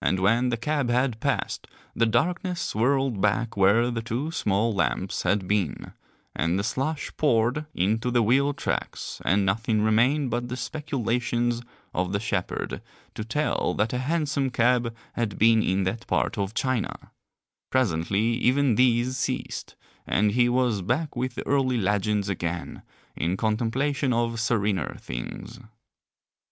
And 0.00 0.20
when 0.20 0.50
the 0.50 0.56
cab 0.56 0.90
had 0.90 1.18
passed 1.18 1.66
the 1.92 2.06
darkness 2.06 2.60
swirled 2.60 3.20
back 3.20 3.56
where 3.56 3.90
the 3.90 4.00
two 4.00 4.30
small 4.30 4.72
lamps 4.72 5.24
had 5.24 5.48
been, 5.48 5.92
and 6.36 6.56
the 6.56 6.62
slush 6.62 7.10
poured 7.16 7.66
into 7.74 8.12
the 8.12 8.22
wheel 8.22 8.54
tracks 8.54 9.20
and 9.24 9.44
nothing 9.44 9.82
remained 9.82 10.30
but 10.30 10.48
the 10.48 10.56
speculations 10.56 11.62
of 11.92 12.12
the 12.12 12.20
shepherd 12.20 12.80
to 13.16 13.24
tell 13.24 13.74
that 13.74 13.92
a 13.92 13.98
hansom 13.98 14.50
cab 14.50 14.94
had 15.14 15.36
been 15.36 15.64
in 15.64 15.82
that 15.82 16.06
part 16.06 16.38
of 16.38 16.54
China; 16.54 17.10
presently 17.70 18.34
even 18.38 18.76
these 18.76 19.16
ceased, 19.16 19.74
and 20.06 20.30
he 20.30 20.48
was 20.48 20.80
back 20.80 21.16
with 21.16 21.34
the 21.34 21.44
early 21.44 21.76
legends 21.76 22.28
again 22.28 22.82
in 23.16 23.36
contemplation 23.36 24.12
of 24.12 24.38
serener 24.38 24.94
things. 25.00 25.58